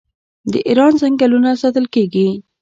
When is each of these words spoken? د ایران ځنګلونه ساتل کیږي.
د 0.51 0.53
ایران 0.67 0.93
ځنګلونه 1.01 1.49
ساتل 1.61 1.85
کیږي. 1.95 2.27